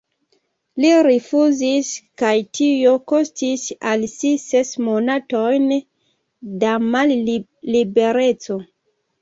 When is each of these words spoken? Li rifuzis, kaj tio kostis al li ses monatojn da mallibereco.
Li 0.83 0.89
rifuzis, 1.07 1.91
kaj 2.21 2.31
tio 2.59 2.93
kostis 3.13 3.67
al 3.91 4.01
li 4.05 4.09
ses 4.45 4.73
monatojn 4.87 5.69
da 6.65 6.73
mallibereco. 6.91 8.61